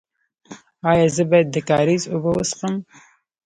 [0.89, 2.75] ایا زه باید د کاریز اوبه وڅښم؟